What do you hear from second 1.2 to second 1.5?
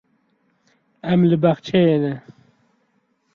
li